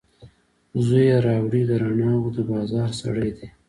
زوی 0.85 1.03
یې 1.09 1.17
راوړي، 1.25 1.61
د 1.69 1.71
رڼاوو 1.81 2.33
دبازار 2.37 2.89
سړی 3.01 3.29
دی 3.37 3.47